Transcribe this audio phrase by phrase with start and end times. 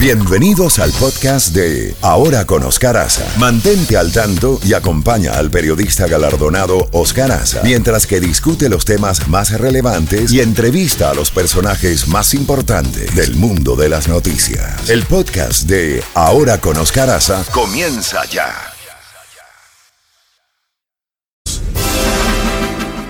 [0.00, 3.38] Bienvenidos al podcast de Ahora con Oscar Aza.
[3.38, 9.28] Mantente al tanto y acompaña al periodista galardonado Oscar Aza mientras que discute los temas
[9.28, 14.88] más relevantes y entrevista a los personajes más importantes del mundo de las noticias.
[14.88, 18.54] El podcast de Ahora con Oscar Aza comienza ya.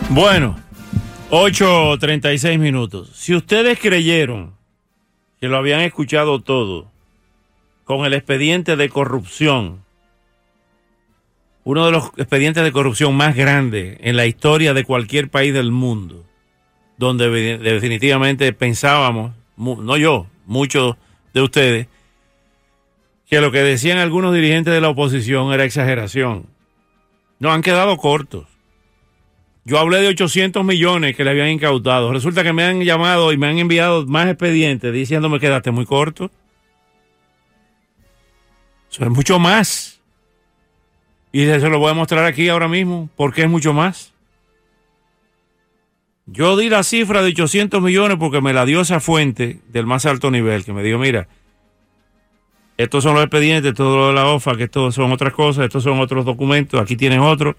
[0.09, 0.59] Bueno,
[1.31, 3.11] 8.36 minutos.
[3.15, 4.59] Si ustedes creyeron
[5.41, 6.91] que lo habían escuchado todo
[7.85, 9.85] con el expediente de corrupción,
[11.65, 15.73] uno de los expedientes de corrupción más grandes en la historia de cualquier país del
[15.73, 16.25] mundo,
[16.99, 20.97] donde definitivamente pensábamos, no yo, muchos
[21.33, 21.87] de ustedes,
[23.29, 26.47] que lo que decían algunos dirigentes de la oposición era exageración.
[27.39, 28.50] No han quedado cortos.
[29.71, 32.13] Yo hablé de 800 millones que le habían incautado.
[32.13, 35.87] Resulta que me han llamado y me han enviado más expedientes diciéndome que quedaste muy
[35.87, 36.29] corto.
[38.91, 40.01] Eso es mucho más.
[41.31, 43.09] Y se lo voy a mostrar aquí ahora mismo.
[43.15, 44.13] porque es mucho más?
[46.27, 50.05] Yo di la cifra de 800 millones porque me la dio esa fuente del más
[50.05, 51.29] alto nivel, que me dijo, mira,
[52.77, 55.85] estos son los expedientes, todo lo de la OFA, que estos son otras cosas, estos
[55.85, 57.57] son otros documentos, aquí tienes otro.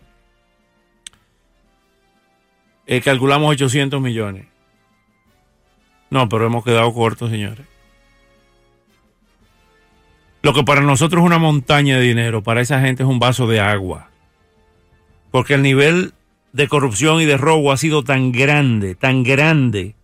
[2.91, 4.47] Eh, calculamos 800 millones.
[6.09, 7.65] No, pero hemos quedado cortos, señores.
[10.41, 13.47] Lo que para nosotros es una montaña de dinero, para esa gente es un vaso
[13.47, 14.09] de agua.
[15.31, 16.13] Porque el nivel
[16.51, 19.95] de corrupción y de robo ha sido tan grande, tan grande,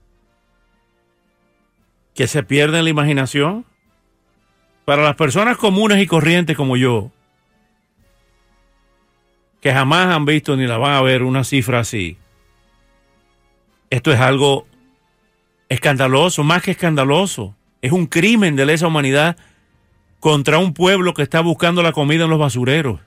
[2.15, 3.65] que se pierde la imaginación.
[4.85, 7.11] Para las personas comunes y corrientes como yo,
[9.59, 12.17] que jamás han visto ni la van a ver una cifra así,
[13.89, 14.67] esto es algo
[15.69, 17.55] escandaloso, más que escandaloso.
[17.81, 19.37] Es un crimen de lesa humanidad
[20.19, 22.99] contra un pueblo que está buscando la comida en los basureros.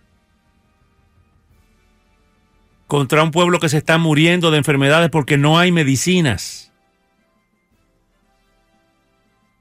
[2.87, 6.73] Contra un pueblo que se está muriendo de enfermedades porque no hay medicinas.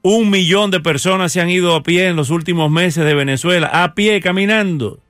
[0.02, 3.68] Un millón de personas se han ido a pie en los últimos meses de Venezuela,
[3.84, 5.00] a pie, caminando.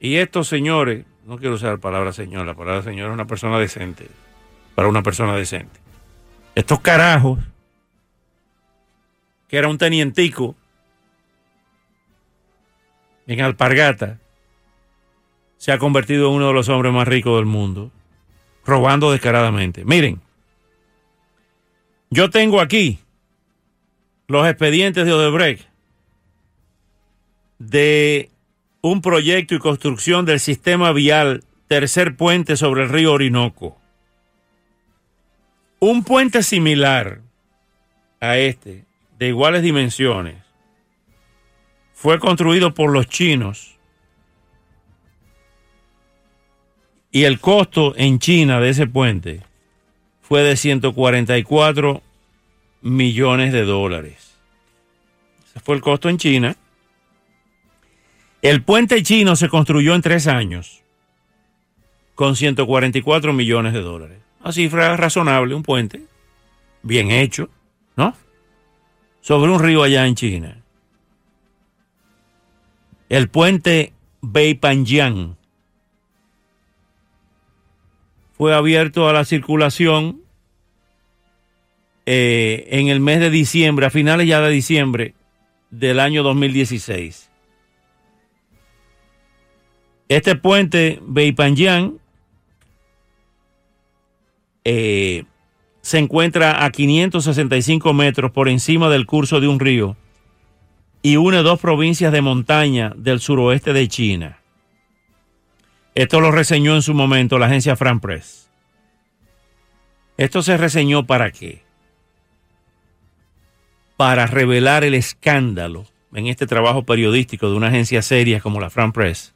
[0.00, 3.58] Y estos señores no quiero usar la palabra señor, la palabra señor es una persona
[3.58, 4.08] decente,
[4.74, 5.78] para una persona decente.
[6.54, 7.38] Estos carajos,
[9.48, 10.56] que era un tenientico
[13.26, 14.18] en Alpargata,
[15.56, 17.90] se ha convertido en uno de los hombres más ricos del mundo,
[18.64, 19.84] robando descaradamente.
[19.84, 20.20] Miren,
[22.08, 22.98] yo tengo aquí
[24.26, 25.68] los expedientes de Odebrecht
[27.58, 28.29] de
[28.82, 33.78] un proyecto y construcción del sistema vial tercer puente sobre el río Orinoco.
[35.78, 37.20] Un puente similar
[38.20, 38.84] a este,
[39.18, 40.36] de iguales dimensiones,
[41.94, 43.78] fue construido por los chinos
[47.10, 49.42] y el costo en China de ese puente
[50.22, 52.02] fue de 144
[52.82, 54.38] millones de dólares.
[55.44, 56.56] Ese fue el costo en China
[58.42, 60.82] el puente chino se construyó en tres años
[62.14, 64.18] con 144 millones de dólares.
[64.40, 66.02] Una cifra razonable, un puente
[66.82, 67.50] bien hecho,
[67.96, 68.14] ¿no?
[69.20, 70.56] Sobre un río allá en China.
[73.08, 73.92] El puente
[74.22, 75.36] Beipanjiang
[78.32, 80.22] fue abierto a la circulación
[82.06, 85.14] eh, en el mes de diciembre, a finales ya de diciembre
[85.70, 87.29] del año 2016.
[90.10, 91.98] Este puente Beipanjiang
[94.64, 95.22] eh,
[95.82, 99.96] se encuentra a 565 metros por encima del curso de un río
[101.00, 104.40] y une dos provincias de montaña del suroeste de China.
[105.94, 108.50] Esto lo reseñó en su momento la agencia Fran Press.
[110.16, 111.62] Esto se reseñó para qué?
[113.96, 118.90] Para revelar el escándalo en este trabajo periodístico de una agencia seria como la Fran
[118.90, 119.34] Press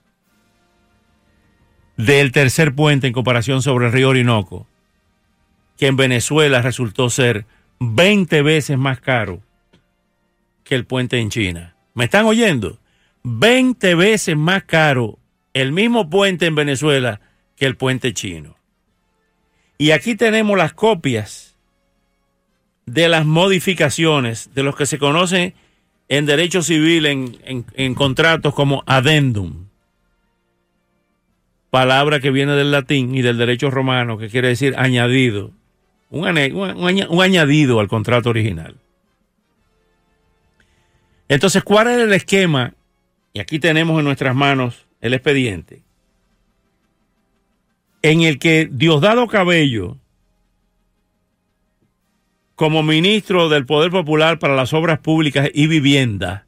[1.97, 4.67] del tercer puente en comparación sobre el río Orinoco,
[5.79, 7.47] que en Venezuela resultó ser
[7.81, 9.41] 20 veces más caro
[10.65, 11.77] que el puente en China.
[11.95, 12.79] ¿Me están oyendo?
[13.23, 15.19] 20 veces más caro
[15.53, 17.21] el mismo puente en Venezuela
[17.57, 18.57] que el puente chino.
[19.79, 21.57] Y aquí tenemos las copias
[22.87, 25.55] de las modificaciones de los que se conocen
[26.09, 29.64] en derecho civil en, en contratos como adendum
[31.75, 35.51] palabra que viene del latín y del derecho romano, que quiere decir añadido
[36.09, 38.77] un, añadido al contrato original.
[41.29, 42.75] Entonces, ¿cuál era el esquema?
[43.33, 45.83] Y aquí tenemos en nuestras manos el expediente,
[48.03, 49.97] en el que Diosdado Cabello,
[52.55, 56.47] como ministro del Poder Popular para las Obras Públicas y Vivienda,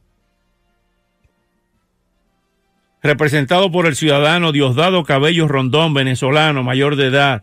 [3.03, 7.43] representado por el ciudadano Diosdado Cabello Rondón, venezolano, mayor de edad,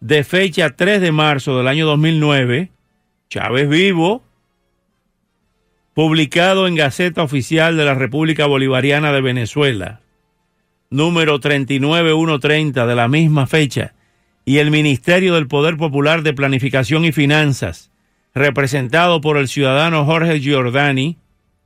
[0.00, 2.70] de fecha 3 de marzo del año 2009,
[3.30, 4.22] Chávez Vivo,
[5.96, 10.02] publicado en Gaceta Oficial de la República Bolivariana de Venezuela,
[10.90, 13.94] número 39130 de la misma fecha,
[14.44, 17.90] y el Ministerio del Poder Popular de Planificación y Finanzas,
[18.34, 21.16] representado por el ciudadano Jorge Giordani,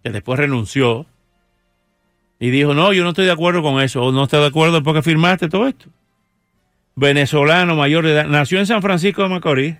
[0.05, 1.07] que después renunció,
[2.39, 4.85] y dijo, no, yo no estoy de acuerdo con eso, o no estoy de acuerdo
[4.85, 5.91] porque firmaste todo esto
[6.95, 9.77] venezolano mayor de edad, nació en San Francisco de Macorís,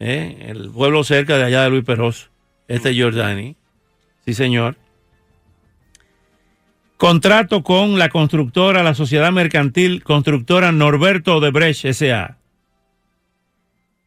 [0.00, 0.46] ¿eh?
[0.48, 2.31] el pueblo cerca de allá de Luis Peroso,
[2.68, 3.56] este Jordani,
[4.24, 4.76] sí señor.
[6.96, 12.38] Contrato con la constructora, la sociedad mercantil constructora Norberto Odebrecht S.A.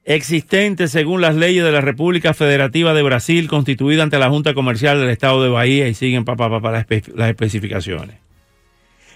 [0.06, 5.00] Existente según las leyes de la República Federativa de Brasil, constituida ante la Junta Comercial
[5.00, 6.86] del Estado de Bahía y siguen para las
[7.30, 8.18] especificaciones.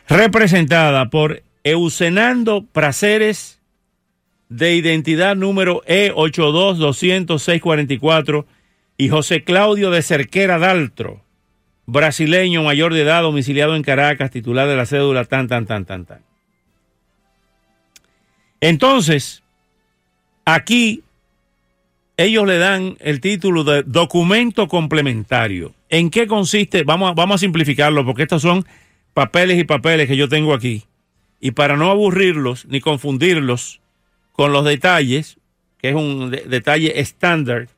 [0.10, 3.60] Representada por Eusenando Praceres,
[4.50, 8.46] de identidad número E8220644,
[9.00, 11.22] y José Claudio de Cerquera Daltro,
[11.86, 16.06] brasileño mayor de edad, domiciliado en Caracas, titular de la cédula tan, tan, tan, tan,
[16.06, 16.20] tan.
[18.60, 19.42] Entonces,
[20.44, 21.02] aquí
[22.18, 25.74] ellos le dan el título de documento complementario.
[25.88, 26.84] ¿En qué consiste?
[26.84, 28.66] Vamos, vamos a simplificarlo porque estos son
[29.14, 30.84] papeles y papeles que yo tengo aquí.
[31.40, 33.80] Y para no aburrirlos ni confundirlos
[34.34, 35.38] con los detalles,
[35.78, 37.70] que es un detalle estándar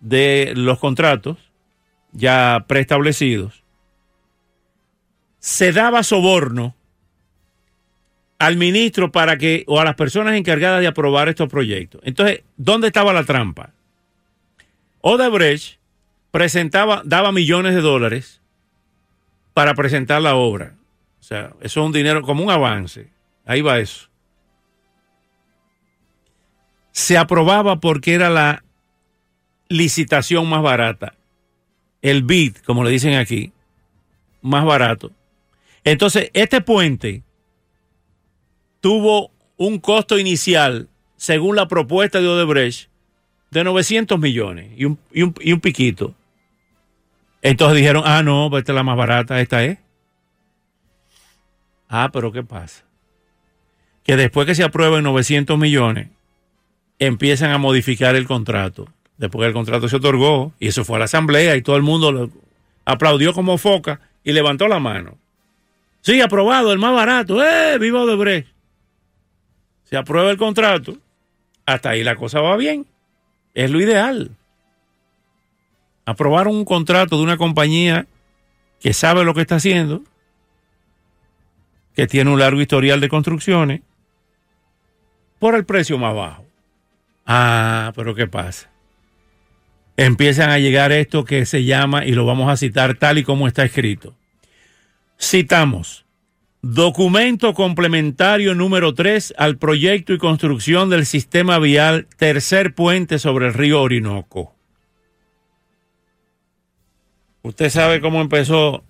[0.00, 1.38] de los contratos
[2.12, 3.62] ya preestablecidos,
[5.38, 6.74] se daba soborno
[8.38, 12.00] al ministro para que, o a las personas encargadas de aprobar estos proyectos.
[12.04, 13.70] Entonces, ¿dónde estaba la trampa?
[15.02, 15.78] Odebrecht
[16.30, 18.40] presentaba, daba millones de dólares
[19.52, 20.74] para presentar la obra.
[21.20, 23.08] O sea, eso es un dinero como un avance.
[23.44, 24.08] Ahí va eso.
[26.92, 28.64] Se aprobaba porque era la
[29.70, 31.14] licitación más barata.
[32.02, 33.52] El bid, como le dicen aquí,
[34.42, 35.12] más barato.
[35.84, 37.22] Entonces, este puente
[38.80, 42.90] tuvo un costo inicial, según la propuesta de Odebrecht,
[43.50, 46.14] de 900 millones y un, y un, y un piquito.
[47.42, 49.78] Entonces dijeron, ah, no, pues esta es la más barata, esta es.
[51.88, 52.84] Ah, pero ¿qué pasa?
[54.04, 56.08] Que después que se aprueben 900 millones,
[56.98, 58.88] empiezan a modificar el contrato.
[59.20, 62.10] Después el contrato se otorgó, y eso fue a la asamblea, y todo el mundo
[62.10, 62.30] lo
[62.86, 65.18] aplaudió como foca y levantó la mano.
[66.00, 67.44] Sí, aprobado, el más barato.
[67.44, 67.76] ¡Eh!
[67.78, 68.48] ¡Viva Odebrecht!
[69.84, 70.96] Se aprueba el contrato.
[71.66, 72.86] Hasta ahí la cosa va bien.
[73.52, 74.30] Es lo ideal.
[76.06, 78.06] Aprobar un contrato de una compañía
[78.80, 80.02] que sabe lo que está haciendo
[81.94, 83.82] que tiene un largo historial de construcciones,
[85.38, 86.46] por el precio más bajo.
[87.26, 88.70] Ah, pero ¿qué pasa?
[90.02, 93.46] Empiezan a llegar esto que se llama, y lo vamos a citar tal y como
[93.46, 94.16] está escrito.
[95.20, 96.06] Citamos,
[96.62, 103.52] documento complementario número 3 al proyecto y construcción del sistema vial tercer puente sobre el
[103.52, 104.54] río Orinoco.
[107.42, 108.82] Usted sabe cómo empezó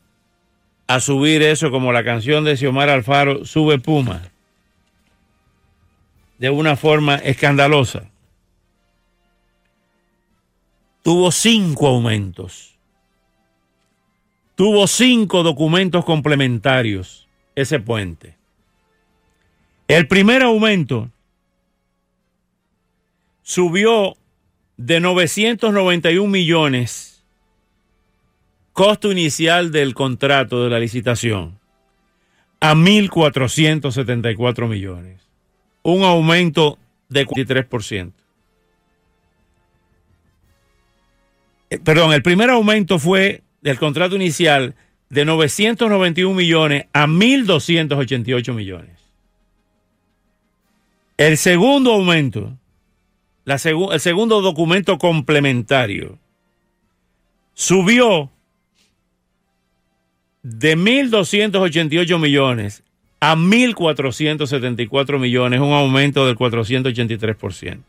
[0.87, 4.23] a subir eso como la canción de Xiomar Alfaro, Sube Puma,
[6.39, 8.10] de una forma escandalosa.
[11.11, 12.79] Tuvo cinco aumentos.
[14.55, 17.27] Tuvo cinco documentos complementarios
[17.57, 18.37] ese puente.
[19.89, 21.11] El primer aumento
[23.43, 24.17] subió
[24.77, 27.25] de 991 millones
[28.73, 31.59] costo inicial del contrato de la licitación
[32.61, 35.21] a 1.474 millones,
[35.83, 38.20] un aumento de 43%.
[41.79, 44.75] Perdón, el primer aumento fue del contrato inicial
[45.09, 48.99] de 991 millones a 1.288 millones.
[51.17, 52.57] El segundo aumento,
[53.45, 56.19] la segu- el segundo documento complementario,
[57.55, 58.31] subió
[60.43, 62.83] de 1.288 millones
[63.21, 67.81] a 1.474 millones, un aumento del 483%.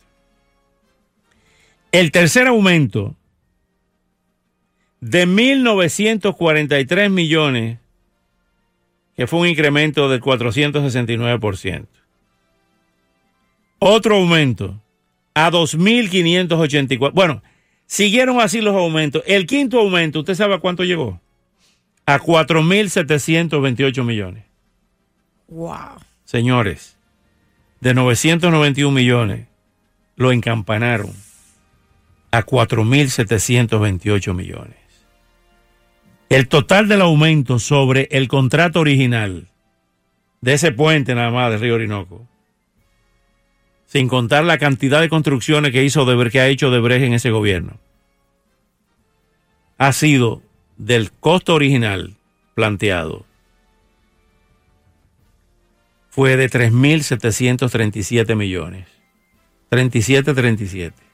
[1.94, 3.16] El tercer aumento
[5.01, 7.79] de 1.943 millones,
[9.15, 11.88] que fue un incremento del 469%.
[13.79, 14.79] Otro aumento
[15.34, 17.12] a 2.584.
[17.13, 17.41] Bueno,
[17.88, 19.24] siguieron así los aumentos.
[19.25, 21.20] El quinto aumento, ¿usted sabe a cuánto llegó?
[22.05, 24.46] A 4.728 millones.
[25.48, 26.00] Wow.
[26.25, 26.96] Señores,
[27.79, 29.48] de 991 millones,
[30.15, 31.12] lo encampanaron
[32.29, 34.81] a 4.728 millones.
[36.32, 39.50] El total del aumento sobre el contrato original
[40.40, 42.26] de ese puente nada más del río Orinoco,
[43.86, 47.32] sin contar la cantidad de construcciones que hizo Odebrecht, que ha hecho Odebrecht en ese
[47.32, 47.82] gobierno,
[49.78, 50.42] ha sido
[50.78, 52.16] del costo original
[52.56, 53.26] planteado
[56.12, 58.88] fue de 3.737 millones.
[59.68, 61.11] 37, 37.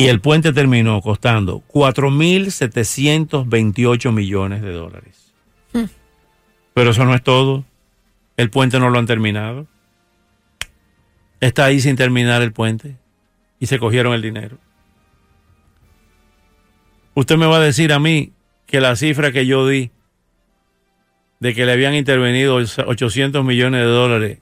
[0.00, 5.34] Y el puente terminó costando 4.728 millones de dólares.
[6.72, 7.64] Pero eso no es todo.
[8.36, 9.66] El puente no lo han terminado.
[11.40, 12.94] Está ahí sin terminar el puente.
[13.58, 14.58] Y se cogieron el dinero.
[17.14, 18.30] Usted me va a decir a mí
[18.66, 19.90] que la cifra que yo di
[21.40, 24.38] de que le habían intervenido 800 millones de dólares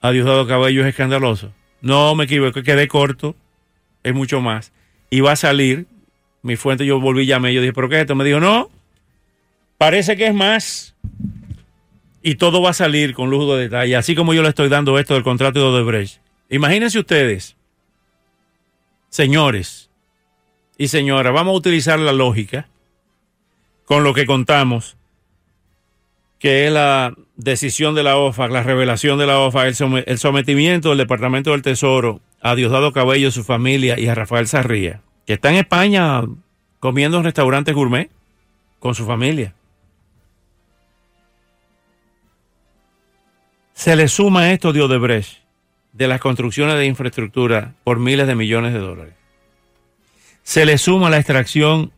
[0.00, 1.52] a Diosdado Cabello es escandaloso.
[1.80, 3.34] No me equivoqué, quedé corto,
[4.02, 4.72] es mucho más.
[5.10, 5.86] Y va a salir,
[6.42, 8.14] mi fuente, yo volví, llamé, yo dije, ¿pero qué es esto?
[8.14, 8.70] Me dijo, no,
[9.78, 10.94] parece que es más.
[12.22, 14.98] Y todo va a salir con lujo de detalle, así como yo le estoy dando
[14.98, 16.20] esto del contrato de Odebrecht.
[16.48, 17.56] Imagínense ustedes,
[19.08, 19.90] señores
[20.78, 22.68] y señoras, vamos a utilizar la lógica
[23.84, 24.96] con lo que contamos
[26.42, 30.98] que es la decisión de la OFAC, la revelación de la som el, sometimiento del
[30.98, 35.58] Departamento del Tesoro a Diosdado Cabello, su familia y a Rafael Sarría, que está en
[35.58, 36.22] España
[36.80, 38.10] comiendo en restaurantes gourmet
[38.80, 39.54] con su familia.
[43.72, 45.44] Se le suma esto de Odebrecht,
[45.92, 49.14] de las construcciones de infraestructura por miles de millones de dólares.
[50.42, 51.92] Se le suma la extracción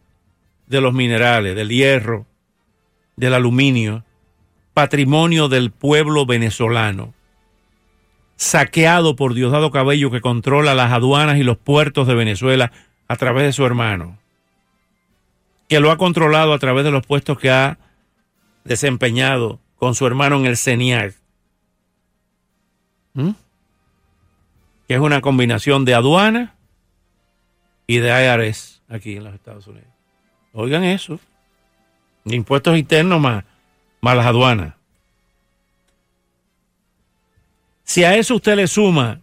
[0.66, 2.26] de los minerales, del hierro,
[3.16, 4.03] del aluminio,
[4.75, 7.14] patrimonio del pueblo venezolano,
[8.37, 12.73] saqueado por Diosdado Cabello que controla las aduanas y los puertos de Venezuela
[13.07, 14.19] a través de su hermano,
[15.69, 17.78] que lo ha controlado a través de los puestos que ha
[18.64, 21.14] desempeñado con su hermano en el CENIAC,
[23.14, 23.31] ¿Mm?
[24.88, 26.57] que es una combinación de aduana
[27.87, 29.88] y de IRS aquí en los Estados Unidos.
[30.52, 31.21] Oigan eso,
[32.25, 33.45] impuestos internos más
[34.04, 34.75] más aduanas.
[37.84, 39.20] Si a eso usted le suma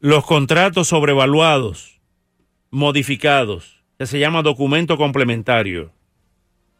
[0.00, 2.00] los contratos sobrevaluados,
[2.70, 5.92] modificados, que se llama documento complementario,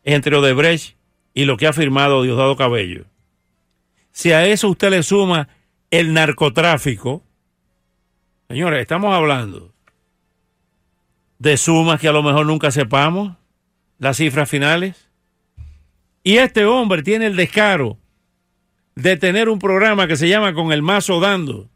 [0.05, 0.97] entre Odebrecht
[1.35, 3.05] y lo que ha firmado Diosdado Cabello.
[4.13, 5.49] Si a eso usted le suma
[5.91, 7.23] el narcotráfico,
[8.49, 9.73] señores, estamos hablando
[11.39, 13.37] de sumas que a lo mejor nunca sepamos,
[13.99, 15.08] las cifras finales.
[16.23, 17.99] Y este hombre tiene el descaro
[18.95, 21.69] de tener un programa que se llama Con el Mazo Dando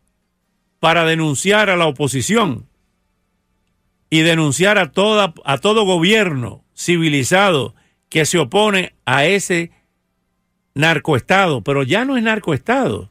[0.80, 2.66] para denunciar a la oposición
[4.10, 7.74] y denunciar a, toda, a todo gobierno civilizado
[8.08, 9.70] que se opone a ese
[10.74, 13.10] narcoestado, pero ya no es narcoestado,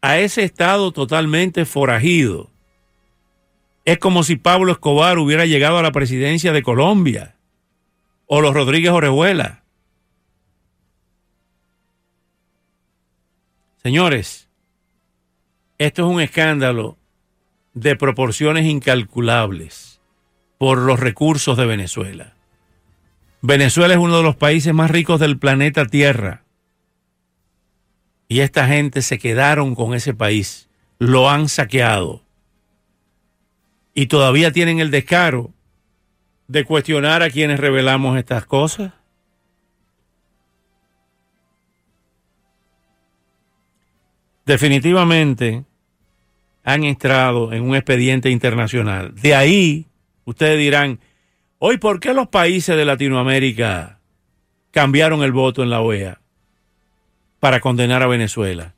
[0.00, 2.50] a ese estado totalmente forajido.
[3.84, 7.34] Es como si Pablo Escobar hubiera llegado a la presidencia de Colombia
[8.26, 9.57] o los Rodríguez Orejuela.
[13.82, 14.48] Señores,
[15.78, 16.98] esto es un escándalo
[17.74, 20.00] de proporciones incalculables
[20.58, 22.34] por los recursos de Venezuela.
[23.40, 26.42] Venezuela es uno de los países más ricos del planeta Tierra.
[28.26, 30.68] Y esta gente se quedaron con ese país,
[30.98, 32.24] lo han saqueado.
[33.94, 35.52] Y todavía tienen el descaro
[36.48, 38.92] de cuestionar a quienes revelamos estas cosas.
[44.48, 45.62] Definitivamente
[46.64, 49.14] han entrado en un expediente internacional.
[49.14, 49.86] De ahí,
[50.24, 50.98] ustedes dirán,
[51.58, 54.00] hoy, ¿por qué los países de Latinoamérica
[54.72, 56.20] cambiaron el voto en la OEA?
[57.40, 58.74] para condenar a Venezuela.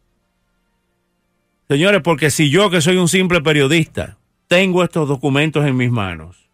[1.68, 6.50] Señores, porque si yo que soy un simple periodista tengo estos documentos en mis manos,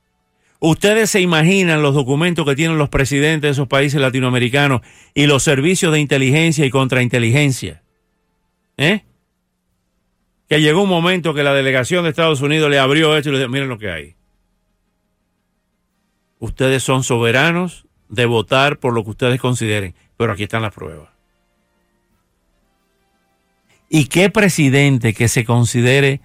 [0.61, 4.83] ustedes se imaginan los documentos que tienen los presidentes de esos países latinoamericanos
[5.15, 7.83] y los servicios de inteligencia y contrainteligencia.
[8.77, 9.05] ¿Eh?
[10.49, 13.39] Que llegó un momento que la delegación de Estados Unidos le abrió esto y le
[13.39, 14.17] dijo, miren lo que hay.
[16.39, 21.09] Ustedes son soberanos de votar por lo que ustedes consideren, pero aquí están las pruebas.
[23.89, 26.21] ¿Y qué presidente que se considere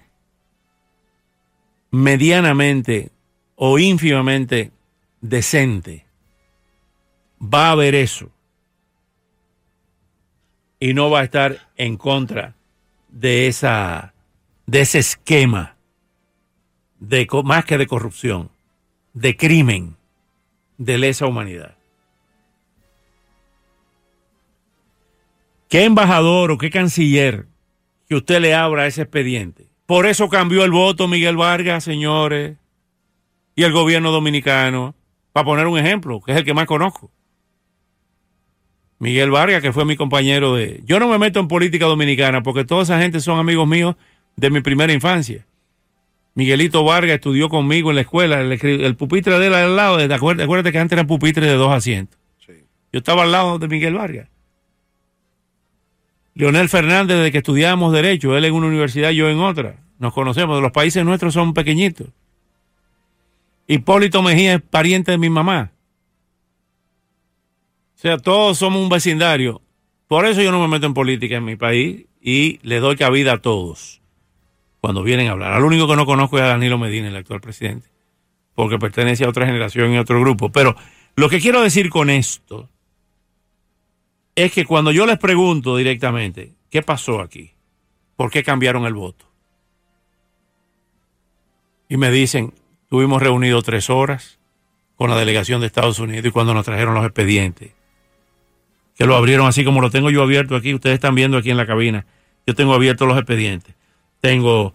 [1.90, 3.10] medianamente
[3.54, 4.72] o ínfimamente
[5.20, 6.06] decente
[7.40, 8.31] va a ver eso
[10.82, 12.56] y no va a estar en contra
[13.08, 15.76] de ese esquema
[16.98, 18.50] de más que de corrupción,
[19.12, 19.94] de crimen,
[20.78, 21.76] de lesa humanidad?
[25.68, 27.46] ¿Qué embajador o qué canciller
[28.08, 29.68] que usted le abra ese expediente.
[29.86, 32.56] Por eso cambió el voto Miguel Vargas, señores,
[33.54, 34.96] y el gobierno dominicano,
[35.32, 37.12] para poner un ejemplo, que es el que más conozco.
[39.02, 40.80] Miguel Vargas, que fue mi compañero de...
[40.84, 43.96] Yo no me meto en política dominicana porque toda esa gente son amigos míos
[44.36, 45.44] de mi primera infancia.
[46.34, 50.70] Miguelito Vargas estudió conmigo en la escuela, el, pupitre de él al lado, acuérdate, acuérdate
[50.70, 52.16] que antes eran pupitres de dos asientos.
[52.46, 54.28] Yo estaba al lado de Miguel Vargas.
[56.36, 59.80] Leonel Fernández, desde que estudiábamos Derecho, él en una universidad, yo en otra.
[59.98, 62.06] Nos conocemos, los países nuestros son pequeñitos.
[63.66, 65.72] Hipólito Mejía es pariente de mi mamá.
[68.02, 69.62] O sea, todos somos un vecindario.
[70.08, 73.34] Por eso yo no me meto en política en mi país y le doy cabida
[73.34, 74.02] a todos
[74.80, 75.52] cuando vienen a hablar.
[75.52, 77.88] Al único que no conozco es a Danilo Medina, el actual presidente,
[78.56, 80.50] porque pertenece a otra generación y a otro grupo.
[80.50, 80.74] Pero
[81.14, 82.68] lo que quiero decir con esto
[84.34, 87.52] es que cuando yo les pregunto directamente, ¿qué pasó aquí?
[88.16, 89.30] ¿Por qué cambiaron el voto?
[91.88, 92.52] Y me dicen,
[92.88, 94.40] tuvimos reunido tres horas
[94.96, 97.80] con la delegación de Estados Unidos y cuando nos trajeron los expedientes,
[98.96, 101.56] que lo abrieron así como lo tengo yo abierto aquí, ustedes están viendo aquí en
[101.56, 102.06] la cabina,
[102.46, 103.74] yo tengo abiertos los expedientes.
[104.20, 104.74] Tengo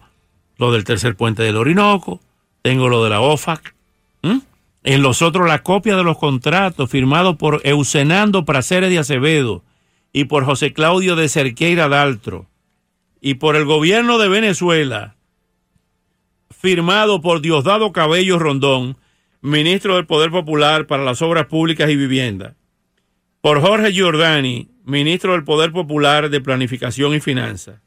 [0.58, 2.20] lo del tercer puente del Orinoco,
[2.62, 3.74] tengo lo de la OFAC,
[4.84, 9.62] en los otros, la copia de los contratos firmados por Eusenando Praceres de Acevedo
[10.12, 12.46] y por José Claudio de Cerqueira Daltro
[13.20, 15.16] y por el gobierno de Venezuela,
[16.50, 18.96] firmado por Diosdado Cabello Rondón,
[19.42, 22.54] ministro del Poder Popular para las Obras Públicas y Vivienda,
[23.48, 27.80] por Jorge Giordani, ministro del Poder Popular de Planificación y Finanzas,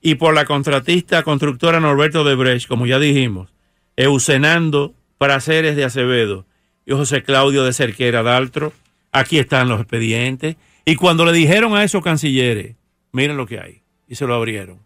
[0.00, 3.54] y por la contratista constructora Norberto de Brecht, como ya dijimos,
[3.94, 6.44] Eusenando Praceres de Acevedo
[6.84, 8.72] y José Claudio de Cerquera Daltro.
[9.12, 10.56] Aquí están los expedientes.
[10.84, 12.74] Y cuando le dijeron a esos cancilleres,
[13.12, 14.80] miren lo que hay, y se lo abrieron,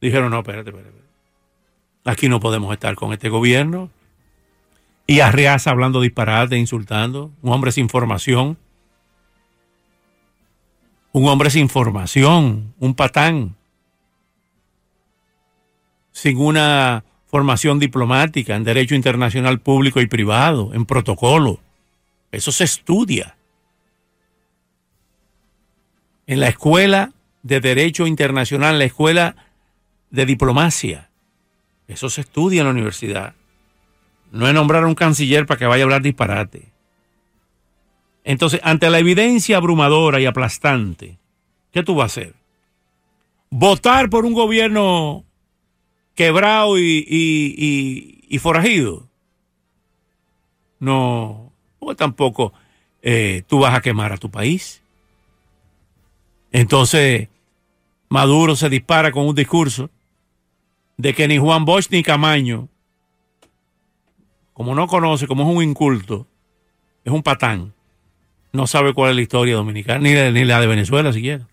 [0.00, 0.96] dijeron, no, espérate, espérate.
[2.06, 3.90] Aquí no podemos estar con este gobierno.
[5.06, 8.56] Y Arriaza hablando disparate, insultando, un hombre sin formación.
[11.16, 13.56] Un hombre sin formación, un patán.
[16.12, 21.58] Sin una formación diplomática, en derecho internacional público y privado, en protocolo.
[22.32, 23.34] Eso se estudia.
[26.26, 29.36] En la escuela de derecho internacional, en la escuela
[30.10, 31.08] de diplomacia.
[31.88, 33.32] Eso se estudia en la universidad.
[34.32, 36.75] No es nombrar a un canciller para que vaya a hablar disparate.
[38.26, 41.16] Entonces, ante la evidencia abrumadora y aplastante,
[41.70, 42.34] ¿qué tú vas a hacer?
[43.50, 45.24] Votar por un gobierno
[46.16, 49.06] quebrado y, forajido.
[50.80, 52.52] No, pues tampoco
[53.00, 54.82] eh, tú vas a quemar a tu país.
[56.50, 57.28] Entonces,
[58.08, 59.88] Maduro se dispara con un discurso
[60.96, 62.68] de que ni Juan Bosch ni Camaño,
[64.52, 66.26] como no conoce, como es un inculto,
[67.04, 67.75] es un patán,
[68.56, 71.46] no sabe cuál es la historia dominicana, ni, ni la de Venezuela siquiera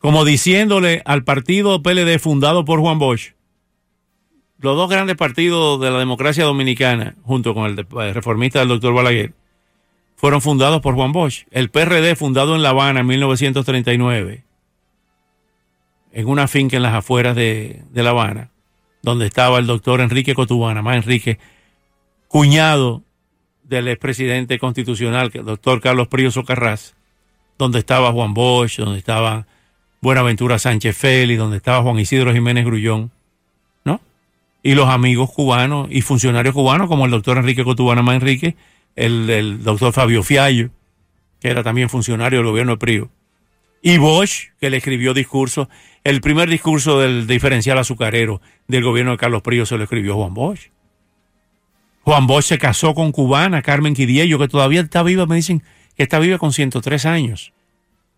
[0.00, 3.34] como diciéndole al partido PLD fundado por Juan Bosch,
[4.58, 9.34] los dos grandes partidos de la democracia dominicana, junto con el, reformista del doctor Balaguer,
[10.16, 11.44] fueron fundados por Juan Bosch.
[11.50, 14.44] El PRD, fundado en La Habana en 1939,
[16.12, 18.50] en una finca en las afueras de, La Habana,
[19.02, 21.38] donde estaba el doctor Enrique Cotubana, más Enrique,
[22.26, 23.02] cuñado
[23.70, 26.96] del expresidente constitucional, el doctor Carlos Prío Socarrás,
[27.56, 29.46] donde estaba Juan Bosch, donde estaban
[30.00, 33.12] Buenaventura Sánchez Félix, donde estaba Juan Isidro Jiménez Grullón,
[33.84, 34.00] ¿no?
[34.64, 38.56] Y los amigos cubanos y funcionarios cubanos, como el doctor Enrique Cotubana Enrique,
[38.96, 40.70] el, el doctor Fabio Fiallo,
[41.40, 43.10] que era también funcionario del gobierno de Prío,
[43.82, 45.68] Y Bosch, que le escribió discursos,
[46.02, 50.34] el primer discurso del diferencial azucarero del gobierno de Carlos Prío se lo escribió Juan
[50.34, 50.70] Bosch.
[52.02, 55.62] Juan Bosch se casó con cubana, Carmen Quidiello, que todavía está viva, me dicen
[55.96, 57.52] que está viva con 103 años.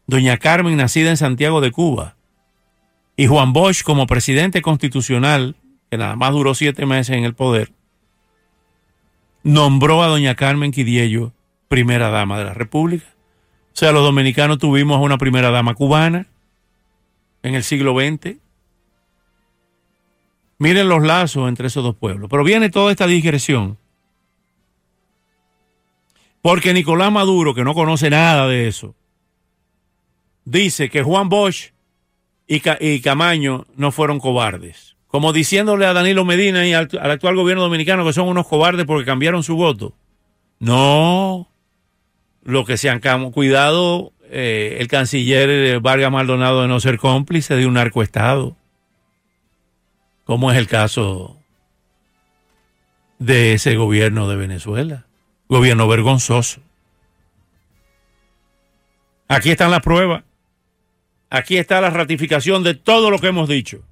[0.07, 2.17] Doña Carmen, nacida en Santiago de Cuba.
[3.17, 5.57] Y Juan Bosch, como presidente constitucional,
[5.91, 7.73] que nada más duró siete meses en el poder,
[9.43, 11.33] nombró a doña Carmen Quidiello
[11.69, 13.07] primera dama de la República.
[13.73, 16.27] O sea, los dominicanos tuvimos a una primera dama cubana
[17.43, 18.37] en el siglo XX.
[20.63, 22.31] Miren los lazos entre esos dos pueblos.
[22.31, 23.79] Pero viene toda esta digresión.
[26.41, 28.95] Porque Nicolás Maduro, que no conoce nada de eso,
[30.45, 31.73] dice que Juan Bosch
[32.47, 34.95] y, Camaño no fueron cobardes.
[35.09, 38.87] Como diciéndole a Danilo Medina y al, al actual gobierno dominicano que son unos cobardes
[38.87, 39.97] porque cambiaron su voto.
[40.61, 41.49] No,
[42.45, 43.01] lo que se han
[43.33, 48.57] cuidado eh, el canciller Vargas Maldonado de no ser cómplice de un narcoestado,
[50.25, 51.39] como es el caso
[53.19, 55.07] de ese gobierno de Venezuela,
[55.49, 56.61] gobierno vergonzoso.
[59.29, 60.25] Aquí están las pruebas,
[61.31, 63.85] aquí está la ratificación de todo lo que hemos dicho.